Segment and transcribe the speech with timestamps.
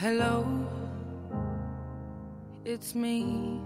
[0.00, 0.44] Hello,
[2.64, 3.58] it's me.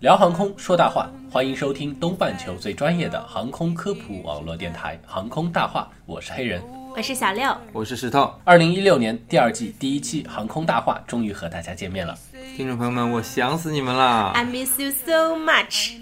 [0.00, 6.60] 聊航空说大话，欢迎收听东半球最专业的航空科普网络电台《航空大话》，我是黑人。
[6.96, 8.28] 我是小六，我是石头。
[8.42, 12.18] 二零一六年第二季第一期《航空大话》终于和大家见面了。
[12.56, 15.92] 听众朋友们，我想死你们啦！I miss you so much。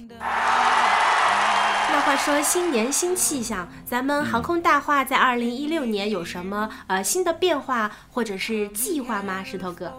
[2.07, 9.43] 那话说新年新气象，咱们航空大话在二零一六年有什么呃新的变化或者是计划吗？
[9.43, 9.91] 石头哥，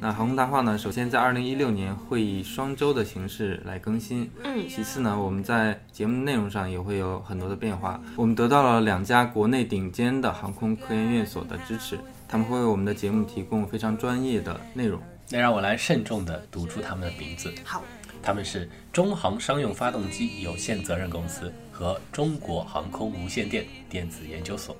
[0.00, 4.30] 那航空大话呢，首先在二零一六年会以双周的形式来更新。
[4.42, 8.00] 嗯其次呢，我们在节目内容上也会有很多的变化。
[8.16, 14.98] 我们得到了两家国内顶尖的航空科研院所的支持，他们会为我们的节目提供非常专业的内容。
[15.28, 17.84] 那让我来慎重地读出他们的名字，好，
[18.22, 24.76] 他们是中航商用发动机有限责任公司和中国航空无线电电子研究所。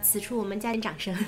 [0.00, 1.14] 此处我们加点掌声。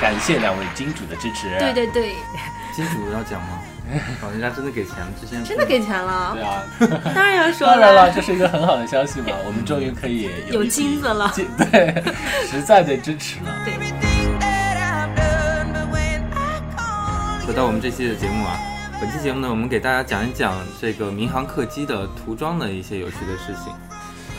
[0.00, 1.48] 感谢两位金主的支持。
[1.58, 2.12] 对对对，
[2.72, 3.60] 金主要讲吗？
[4.22, 6.62] 哦，人家真的给钱了，之前真的给钱了对，啊，
[7.14, 11.32] 当然要说当然了，这是一个很好的消息嘛，我们终于可以有金子了。
[11.34, 12.04] 金对，
[12.46, 13.50] 实在的支持了。
[13.66, 14.07] Everything
[17.48, 18.60] 回到我们这期的节目啊，
[19.00, 23.72] 本期节目呢，我们给大家讲一讲这个民航客机的涂装的一些有趣的事情。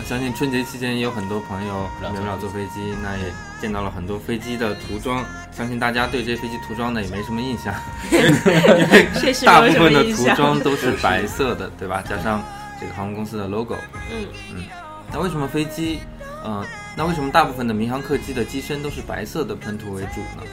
[0.06, 3.24] 相信春节期间也有很多朋友免不了坐飞机，那也
[3.60, 5.26] 见到了很多飞机的涂装。
[5.52, 7.74] 相信大家对这飞机涂装呢也没什么印象，
[8.14, 10.36] 因为大部分的涂。
[10.36, 12.04] 装都是白色的，对吧？
[12.08, 12.44] 加上
[12.80, 13.76] 这个航空公司的 logo。
[14.12, 14.68] 嗯
[15.12, 15.98] 那为什么飞机，
[16.44, 16.64] 呃，
[16.96, 20.44] 那为什么大部分的民航客机的机身都是白色的喷涂为主呢？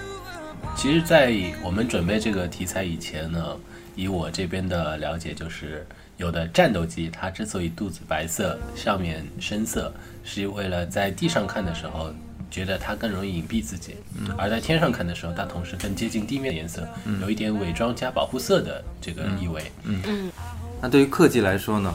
[0.76, 3.56] 其实，在我们准备这个题材以前呢，
[3.96, 5.86] 以我这边的了解，就是
[6.18, 9.92] 有的战斗机它之所以肚子白色，上面深色，
[10.22, 12.12] 是为了在地上看的时候。
[12.48, 13.96] 觉得它更容易隐蔽自己，
[14.38, 16.88] 而在天上看的时候，它同时更接近地面的颜色，
[17.20, 19.60] 有一点伪装加保护色的这个意味。
[19.82, 20.30] 嗯
[20.80, 21.94] 那对于客机来说呢，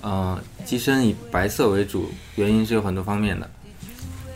[0.00, 3.48] 呃，机身以白色为主，原因是有很多方面的。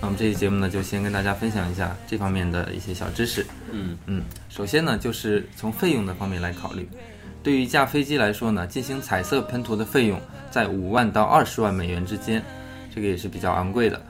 [0.01, 3.47] 那我们这期节目呢，就先跟大家分享一下这方面的一些小知识。
[3.71, 6.89] 嗯嗯，首先呢，就是从费用的方面来考虑。
[7.43, 10.21] 对于一架飞机来说呢，进行彩色喷涂的费用
[10.51, 12.43] 在五万到二十万美元之间，
[12.95, 14.01] 这个也是比较昂贵的。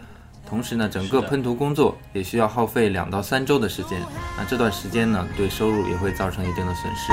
[0.49, 4.01] 同时呢，整个喷涂工作也需要耗费两到三周的时间。
[4.37, 7.13] 那这段时间呢，对收入也会造成一定的损失。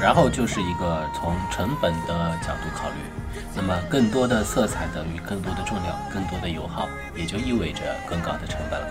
[0.00, 2.96] 然后就是一个从成本的角度考虑，
[3.56, 6.86] 那么更多的色彩等于更多的重量，更多的油耗，
[7.16, 8.88] 也就意味着更高的成本了。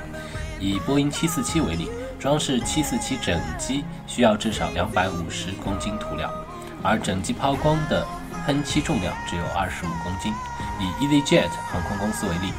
[0.59, 1.89] 以波音747为例，
[2.19, 6.33] 装饰747整机需要至少两百五十公斤涂料，
[6.81, 8.05] 而整机抛光的
[8.45, 10.33] 喷漆重量只有二十五公斤。
[10.79, 12.51] 以 EasyJet 航空公司为例，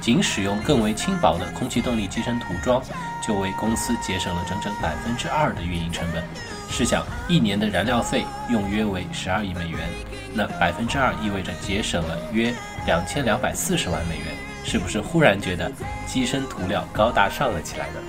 [0.00, 2.82] 仅使用更为轻薄的空气动力机身涂装，
[3.26, 6.22] 就为公司节省了整整百分之二的运营成本。
[6.76, 9.88] 试想，一年的燃料费用约为十二亿美元，
[10.32, 12.52] 那百分之二意味着节省了约
[12.84, 14.26] 两千两百四十万美元，
[14.64, 15.70] 是不是忽然觉得
[16.04, 18.00] 机身涂料高大上了起来呢？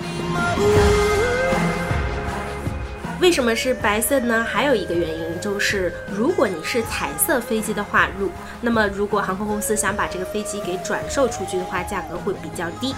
[3.21, 4.43] 为什么是白色呢？
[4.43, 12.95] 还有一个原因就是，如果你是彩色飞机的话，如那么如果航空公司想把这个飞机给转售出去的话，价格会比较低。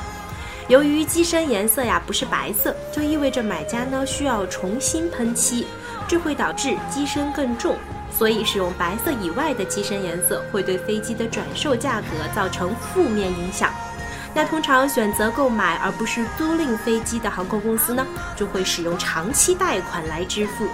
[0.67, 5.65] 由于机身颜色呀不是白色，就意味着买家呢需要重新喷漆，
[6.07, 7.77] 这会导致机身更重。
[8.09, 13.71] 所以使用白色以外的机身颜色会对飞机的转售价格造成负面影响。
[14.33, 18.05] 那通常选择购买而不是租赁飞机的航空公司呢，
[18.35, 20.67] 就会使用长期贷款来支付。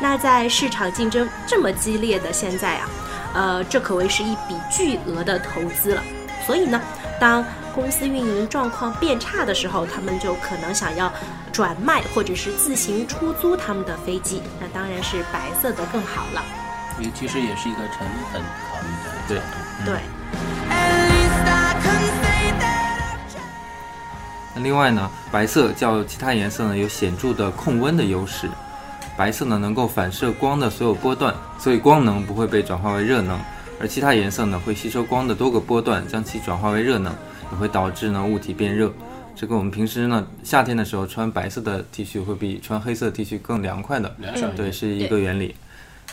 [0.00, 2.88] 那在市场竞争这么激烈的现在啊，
[3.34, 6.02] 呃，这可谓是一笔巨额的投资了。
[6.46, 6.80] 所以呢，
[7.18, 7.44] 当
[7.74, 11.12] 公司运营状况变差的时候，他们就可能想要
[11.52, 14.42] 转卖或者是自行出租他们的飞机。
[14.60, 16.42] 那当然是白色的更好了。
[17.00, 19.40] 也其实也是一个成本考虑的对。
[19.86, 20.00] 对.
[24.54, 28.50] 那另外呢，白色较其他颜色呢有显著的控温的优势。
[29.16, 33.38] 白色呢能够反射光的所有波段，所以光能不会被转化为热能。
[33.80, 37.14] 而其他颜色呢会吸收光的多个波段，将其转化为热能，
[37.50, 38.92] 也会导致呢物体变热。
[39.34, 44.14] 这跟我们平时呢夏天的时候穿白色的 T 恤会比穿黑色 T 恤更凉快的，
[44.56, 45.54] 对，是一个原理。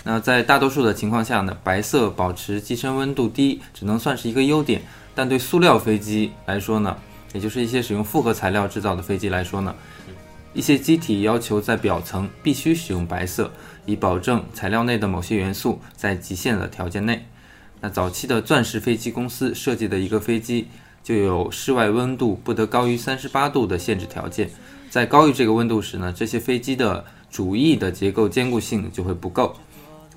[0.04, 4.82] 那在大多数的情况下呢，白色保持机身温度低，只能算是一个优点。
[5.14, 6.96] 但对塑料飞机来说呢，
[7.34, 9.76] 也就是一些使用复合材料制造的飞机来说呢，
[10.54, 13.52] 一些机体要求在表层必须使用白色，
[13.86, 17.26] 以保证材料内的某些元素在极限的条件内。
[17.82, 20.68] 那早期的钻石飞机公司设计的一个飞机，
[21.08, 24.50] 就有室外温度不得高于三十八度的限制条件。
[24.90, 29.56] 在高于这个温度时呢，这些飞机的主翼的结构坚固性就会不够。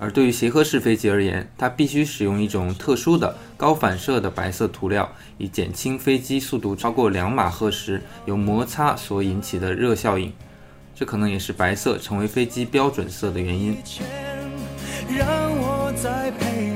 [0.01, 5.09] 而对于协和式飞机而言，它必须使用一种特殊的高反射的白色涂料，
[5.39, 10.33] 以减轻飞机速度超过两马赫时由摩擦所引起的热效应。
[10.93, 13.77] 这可能也是白色成为飞机标准色的原因。
[15.09, 16.69] 让我再陪。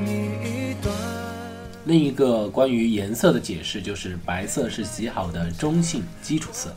[1.85, 6.75] 另一个关于颜色的解释就是，白色是极好的中性基础色。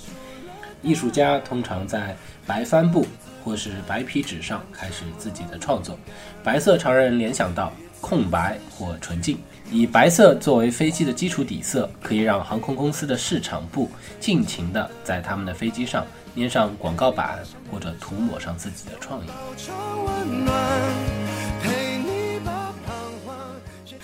[0.83, 2.15] 艺术家通常在
[2.45, 3.05] 白帆布
[3.43, 5.97] 或是白皮纸上开始自己的创作。
[6.43, 7.71] 白色常人联想到
[8.01, 9.37] 空白或纯净。
[9.71, 13.89] 以白色作为飞机的基础底色，可以让航空公司的市场部
[14.19, 16.05] 尽情地在他们的飞机上
[16.35, 17.39] 粘上广告板，
[17.71, 19.29] 或者涂抹上自己的创意。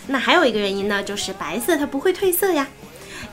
[0.08, 2.68] 那还有一个原因呢，就是白色它不会褪色呀。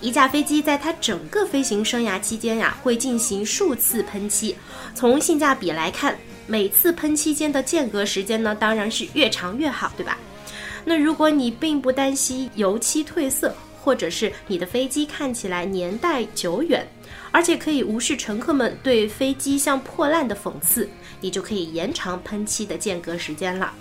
[0.01, 4.57] 一架飞机在它整个飞行生涯期间呀，会进行数次喷漆。
[4.95, 10.17] 从性价比来看，每次喷漆间的间隔时间呢，当然是越长越好，对吧？
[10.85, 16.87] 那如果你并不担心油漆褪色，或者是你的飞机看起来年代久远，
[17.31, 20.89] 而且可以无视乘客们对飞机像破烂的讽刺，
[21.21, 23.75] 你就可以延长喷漆的间隔时间了。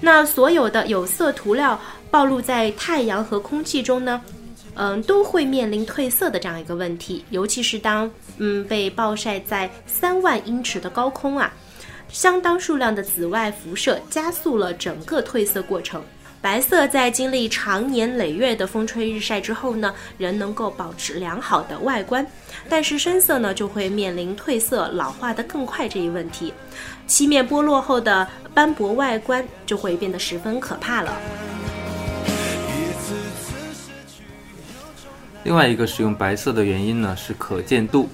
[0.00, 1.78] 那所有的有色涂料
[2.10, 4.20] 暴露在太阳和空气中呢，
[4.74, 11.52] 嗯，都会面临褪色的这样一个问题，尤其是当嗯被暴晒在三万英尺的高空啊，
[12.08, 16.02] 相当数量的紫外辐射加速了整个褪色过程。
[16.40, 22.24] 白色在经历长年累月的风吹日晒之后呢，仍能够保持良好的外观，
[22.68, 26.54] 但是深色呢就会面临褪色、老化的更快这一问题，
[27.08, 31.12] 漆面剥落后的斑驳外观就会变得十分可怕了。
[35.42, 38.08] 另外一个使用白色的原因呢是可见度。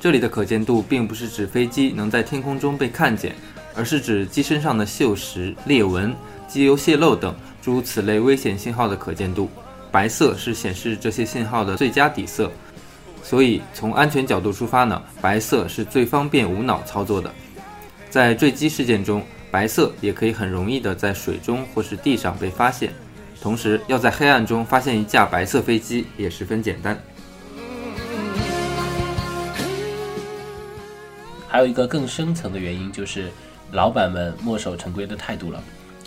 [0.00, 3.34] 这里的可见度并不是指飞机能在天空中被看见，
[3.78, 6.12] 而是指机身上的锈蚀、裂纹、
[6.48, 7.32] 机油泄漏等
[7.62, 9.48] 诸如此类危险信号的可见度。
[9.92, 12.50] 白色是显示这些信号的最佳底色，
[13.22, 17.32] 所以从安全角度出发呢，白色是最方便无脑操作的。
[18.10, 22.92] 在坠机事件中，白色也可以很容易的在水中或是地上被发现。
[23.40, 26.98] 同时，要在黑暗中发现一架白色飞机也十分简单。
[31.46, 33.30] 还有一个更深层的原因，就是
[33.72, 35.62] 老板们墨守成规的态度了。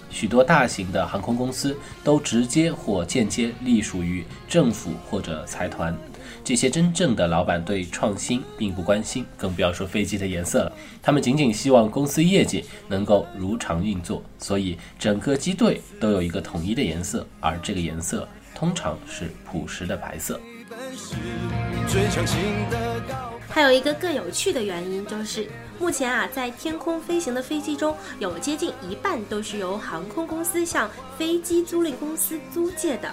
[0.10, 5.96] 许多大型的航空公司都直接或间接隶属于政府或者财团，
[6.44, 10.74] 这些真正的老板对创新并不关心，更不要说飞机的颜色了。
[11.02, 20.42] 他们仅仅希望公司业绩能够如常运作，所以整个机队都有一个统一的颜色，而这个颜色通常是朴实的白色。
[23.48, 25.50] 还有一个更有趣的原因就是，
[25.82, 33.12] 目前啊，在天空飞行的飞机中有接近一半都是由航空公司向飞机租赁公司租借的。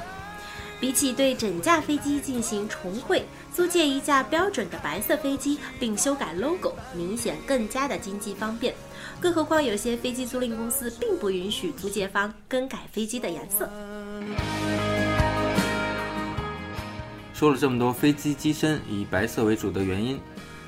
[0.78, 8.74] 比起对整架飞机进行重绘，租借一架标准的白色飞机并修改 logo，明显更加的经济方便。
[9.18, 13.68] 更何况有些飞机租赁公司并不允许租借方更改飞机的颜色。
[17.32, 20.20] 说了这么多飞机机身以白色为主的原因，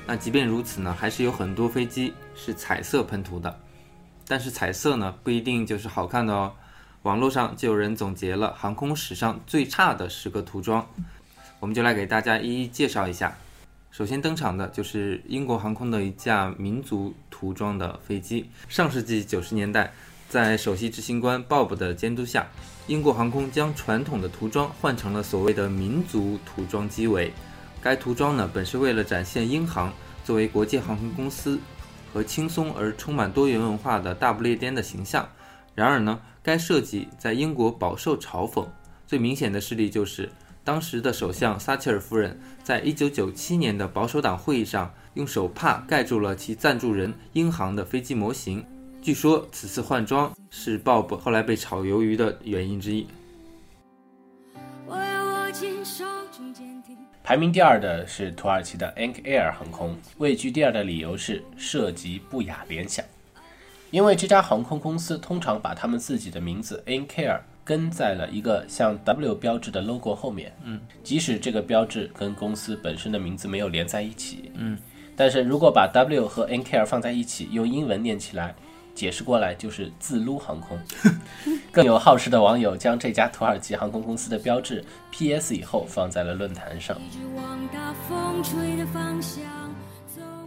[0.07, 3.59] 那即便如此呢，还是有很多飞机是彩色喷涂的。
[4.27, 6.51] 但是彩色呢，不一定就是好看的哦。
[7.03, 10.85] 网络上就有人总结了航空史上最差的十个涂装，
[11.59, 13.35] 我们就来给大家一一介绍一下。
[13.89, 18.49] 首先登场的就是英国航空的一架民族涂装的飞机。
[18.69, 19.91] 上世纪九十年代，
[20.29, 22.47] 在首席执行官 Bob 的监督下，
[22.87, 27.33] 英国航空将传统的涂装换成了所谓的民族涂装机尾。
[27.81, 29.91] 该涂装呢，本是为了展现英航
[30.23, 31.59] 作为国际航空公司
[32.13, 35.27] 和轻松而充满多元文化的大不列颠的形象。
[35.73, 38.65] 然而呢，该设计在英国饱受嘲讽。
[39.07, 40.29] 最明显的事例就是，
[40.63, 48.63] 当时的首相撒切尔夫人在1997年的保守党会议上，用手帕盖住了其赞助人英航的飞机模型。
[49.01, 53.07] 据说此次换装是 Bob 后来被炒鱿鱼的原因之一。
[57.31, 63.05] 排名第二的是土耳其的 Ank Air 航空，位居第二的理由是涉及不雅联想。
[63.89, 74.77] 因为这家航空公司通常把他们自己的名字 Ank Air 跟在了一个像 W 标志的 logo 后面，嗯，即使这个标志跟公司本身的名字没有连在一起，嗯，
[75.15, 78.53] 但是如果把 W 和 Ank Air 放在一起，用英文念起来。
[79.01, 80.79] 解释过来就是自撸航空，
[81.73, 86.95] 更有好事的网友将这家土耳其航空公司的标志 PS 以后放在了论坛上。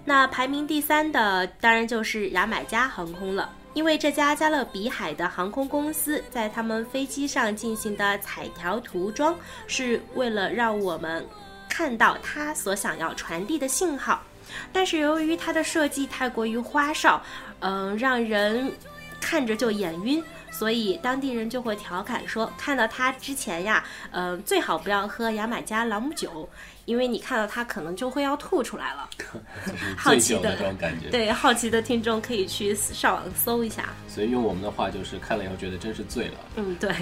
[0.05, 9.35] 那排名第三的当然就是牙买加航空了，因为这家加勒比海的航空公司在他们飞机上进行的彩条涂装，
[9.67, 11.27] 是为了让我们
[11.69, 14.23] 看到他所想要传递的信号。
[14.73, 17.23] 但是由于它的设计太过于花哨，
[17.61, 18.73] 嗯，让人
[19.21, 26.49] 看着就眼晕，所以当地人就会调侃说，看到它之前呀，嗯，最好不要喝牙买加朗姆酒，
[26.85, 29.09] 因为你看到它可能就会要吐出来了。
[29.97, 33.89] 好奇的这种感觉，对好奇的听众可以去上网搜一下。
[34.07, 36.35] 所以用我们的话就是看了以后觉得真是醉了。
[36.57, 36.95] 嗯，对。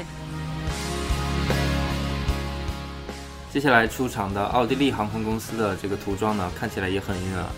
[3.52, 7.50] 接下来出场的奥地利航空公司的这个涂装呢，看起来也很晕啊。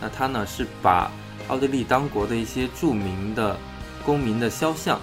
[0.00, 1.10] 那它呢是把
[1.48, 3.54] 奥地利当国的一些著名的
[4.06, 4.98] 公民的肖像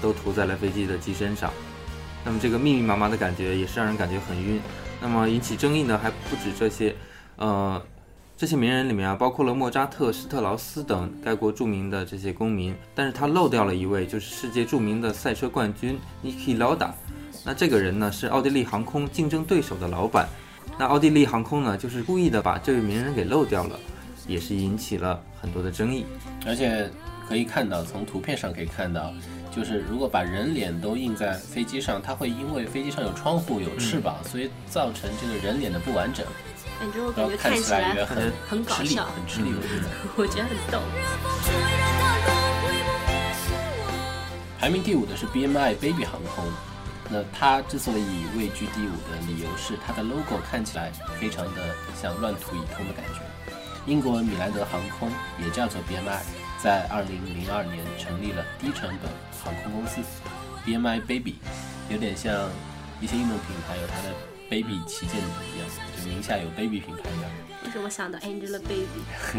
[0.00, 1.50] 都涂在了飞机的机身上。
[2.24, 4.60] 那么这个密密麻麻的感觉也是让人感觉很晕。
[5.02, 6.94] 那么引起争议呢还不止这些，
[7.34, 7.82] 呃，
[8.36, 16.90] 这些名人里面啊包括了莫扎特、施特劳斯等该国著名的这些公民，但是他漏掉了一位，就是世界著名的赛车冠军 Niki Lauda。
[17.44, 20.28] 那这个人呢是奥地利航空竞争对手的老板，
[20.78, 23.78] 那奥地利航空呢就是故意的把这位名人给漏掉了，
[24.26, 26.04] 也是引起了很多的争议。
[26.46, 26.90] 而且
[27.28, 29.12] 可以看到，从图片上可以看到，
[29.54, 36.26] 就是如果把人脸都印在飞机上，它会因为飞机上有窗户、有翅膀，所以造成这个人脸的不完整。
[36.78, 39.52] 反正我感觉看起来很很搞笑，很吃力，
[40.16, 40.78] 我觉得很逗。
[44.58, 46.44] 排名第五的是 BMI Baby 航空。
[47.10, 53.20] 那它之所以位居第五的理由是它的 logo 看起来非常的像乱涂一通的感觉。
[53.86, 55.10] 英国米兰德航空
[55.42, 56.20] 也叫做 BMI，
[56.62, 59.10] 在2002年成立了低成本
[59.42, 60.00] 航空公司
[60.64, 61.36] BMI Baby，
[61.88, 62.48] 有点像
[63.00, 64.14] 一些运动品牌有它的
[64.48, 65.24] Baby 旗舰店
[65.54, 67.30] 一样，就名下有 Baby 品牌一样。
[67.64, 68.86] 为什么想到 Angelababy？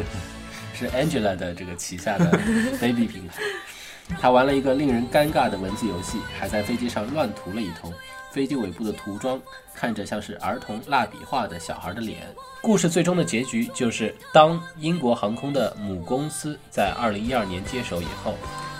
[0.74, 2.26] 是 Angela 的这个旗下的
[2.82, 3.36] Baby 品牌。
[4.20, 7.92] 他玩了一个令人尴尬的文字游戏，还在飞机上乱涂了一通。
[8.32, 9.38] 飞机尾部的涂装
[9.74, 12.34] 看着像是儿童蜡笔画的小孩的脸。
[12.62, 18.36] 故事最终的结局就是，当英国航空的母公司在2012年接手以后，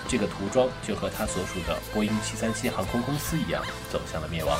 [0.08, 4.56] 这个涂装就和他所属的波音737航空公司一样，走向了灭亡。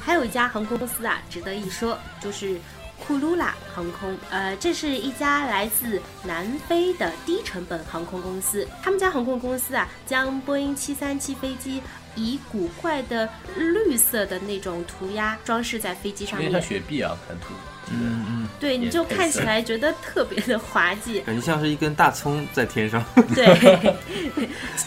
[0.00, 2.58] 还有一家航空公司啊，值得一说，就是。
[3.06, 8.66] 库鲁拉航空，呃，这是一家来自南非的低成本航空公司。
[8.82, 11.82] 他们家航空公司啊，将波音737飞机
[12.18, 17.54] 以古怪的绿色的那种涂鸦装饰在飞机上面，像雪碧啊，看图。
[17.90, 23.02] 嗯嗯，对，你就看起来觉得特别的滑稽，感觉像是一根大葱在天上。
[23.34, 23.96] 对，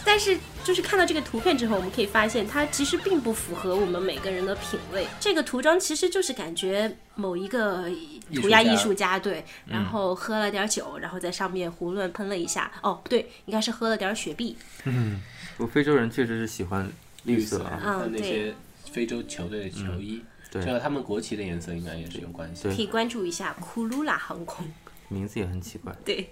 [0.05, 5.07] 但是就是看到这个图片之后，我们可以发现它其实并不符合我们每个人的品味。
[5.19, 7.89] 这个涂装其实就是感觉某一个
[8.35, 12.71] 涂鸦艺术家对，然后喝了点酒，然后在上面胡乱喷了一下。
[12.83, 14.55] 哦，不对，应该是喝了点雪碧。
[14.83, 15.19] 嗯，
[15.57, 16.87] 我非洲人确实是喜欢
[17.23, 18.53] 绿色啊，那些
[18.91, 20.21] 非洲球队的球衣。
[20.51, 22.67] 对，还有他们国旗的颜色应该也是有关系。
[22.67, 24.65] 可以关注一下库鲁拉航空，
[25.07, 25.95] 名字也很奇怪。
[26.03, 26.27] 对。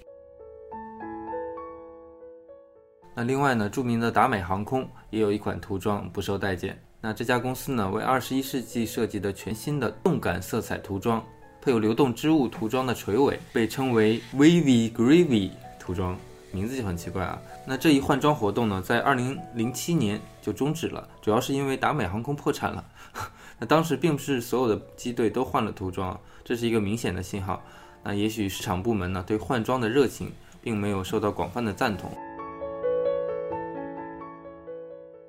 [3.16, 6.82] 那另外呢，著名的达美航空也有一款涂装不受待见。
[7.02, 11.26] 那这家公司呢，为二十一世纪设计的全新的动感色彩涂装，
[11.62, 16.18] 配有流动织物涂装的垂尾，被称为 Wavy Gravy 涂装，
[16.52, 17.42] 名字就很奇怪啊。
[17.66, 22.84] 那这一换装活动呢，在二零零七年就终止了，主要是因为达美航空破产了。
[23.60, 27.62] 那当时并不是所有的机队都换了涂装，这是一个明显的信号。
[28.04, 32.10] 那也许市场部门呢对换装的热情并没有受到广泛的赞同。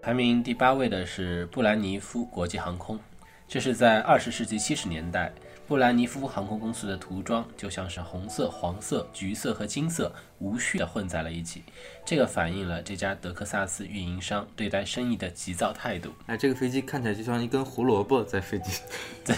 [0.01, 2.99] 排名第八位的是布兰尼夫国际航空，
[3.47, 5.33] 这是在二十世纪七十年代。
[5.71, 11.63] 布兰尼夫航空公司的涂装就像是红色、黄色、橘色和金色无序地混在了一起，
[12.05, 16.11] 这个反映了这家德克萨斯运营商对待生意的急躁态度。
[16.27, 18.83] 哎，这个飞机看起来就像一根胡萝卜在飞机。
[19.25, 19.37] 对，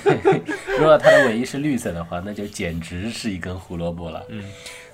[0.78, 4.24] 如果它的尾翼是绿色的话，那就简直是一根胡萝卜了。
[4.30, 4.42] 嗯，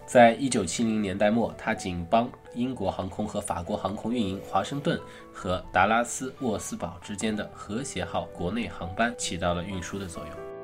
[0.08, 5.00] 在一九七零年代末，它仅帮英国航空和法国航空运营华盛顿
[5.32, 10.57] 和达拉斯沃斯堡之间的和谐号国内航班，起到了运输的作用。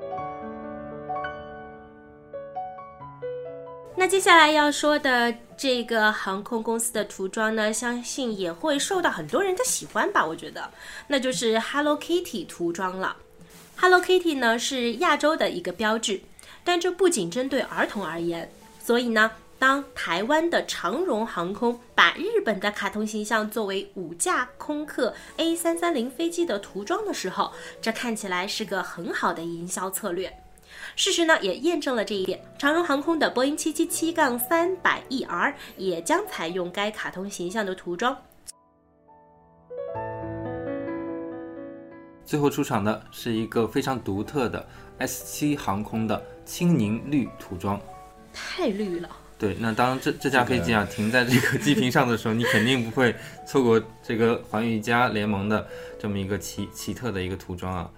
[3.97, 10.27] 那接下来要说的这个航空公司的涂装呢，相信也会受到很多人的喜欢吧？
[10.27, 10.69] 我觉得，
[11.07, 13.17] 那就是 Hello Kitty 涂装了。
[13.77, 16.21] Hello Kitty 呢是亚洲的一个标志，
[16.65, 18.51] 但这不仅针对儿童而言。
[18.83, 30.37] 所以呢，当台湾的长荣航空把日本的卡通形象作为五架空客 A 三三零飞机的涂装的时候，这看起来是个很好的营销策略。
[30.97, 38.17] 事实呢也验证了这一点，长荣航空的波音七七七杠三百 ER 也将采用该卡通形象的涂装。
[42.25, 44.67] 最后出场的是一个非常独特的
[44.99, 47.81] S 七航空的青柠绿涂装。
[48.33, 49.09] 太绿了。
[49.37, 53.15] 对，那当这这架飞机啊停在这个机坪上的时候，你肯定不会
[53.47, 55.67] 错过这个环宇家联盟的
[55.99, 57.91] 这么一个奇奇特的一个涂装啊。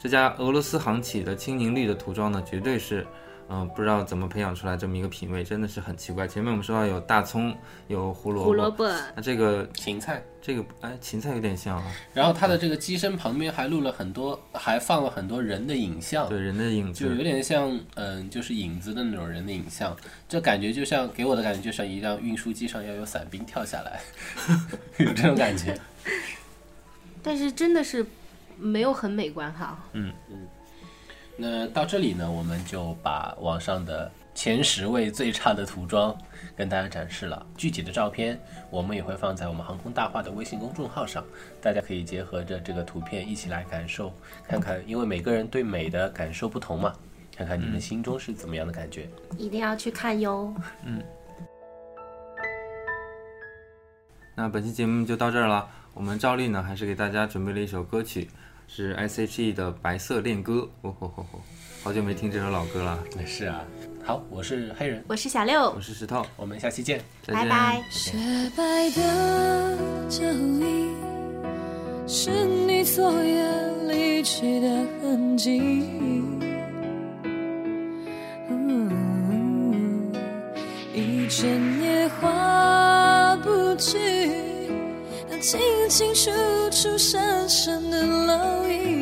[0.00, 3.06] 这家俄罗斯航企的青柠绿的涂装呢，绝对是。
[3.52, 6.24] 嗯，不知道怎么培养出来这么一个品味，真的是很奇怪。
[6.24, 7.52] 前面我们说到有大葱，
[7.88, 11.92] 有胡萝卜，胡萝卜，那这个芹菜，这个哎，芹菜有点像啊。
[12.14, 19.96] 然后它的这个机身旁边还录了很多，还放了很多人的影像，对人的影子，就有点像嗯，就是影子的那种人的影像。
[20.28, 24.00] 这感觉就像给我的感觉，就像一辆运输机上要有伞兵跳下来，
[25.04, 25.76] 有这种感觉。
[27.20, 28.06] 但是真的是
[28.60, 29.78] 没有很美观哈。
[29.92, 30.46] 嗯嗯。
[31.36, 36.14] 那到这里呢，我们就把网上的前十位最差的涂装
[36.54, 37.46] 跟大家展示了。
[37.56, 38.38] 具体的照片
[38.68, 41.24] 我们也会放在我们航空大话的微信公众号上，
[41.62, 44.12] 大家可以结合着这个图片一起来感受，
[44.46, 46.92] 看看，因为每个人对美的感受不同嘛，
[47.34, 49.08] 看看你们心中是怎么样的感觉。
[49.38, 50.54] 一定要去看哟。
[50.84, 51.02] 嗯。
[54.36, 58.28] 那本期节目就到这儿了，我们照例呢还是给大家准备了一首歌曲。
[58.72, 60.52] 是 S.H.E 的《白色恋歌》，
[60.88, 61.40] 哦吼吼吼，
[61.82, 63.02] 好久没听这首老歌了。
[63.16, 63.64] 没事啊，
[64.04, 67.82] 好，我是黑人，我是小六，我是石头，我们下期见，拜拜。
[67.90, 68.12] 雪
[68.56, 69.76] 白的
[70.08, 70.94] 脚印，
[72.06, 73.44] 是你昨夜
[73.88, 74.68] 离去的
[75.02, 75.58] 痕迹。
[80.94, 84.19] 一整夜画不去。
[85.40, 86.30] 清清楚
[86.70, 88.99] 楚，深深的烙印。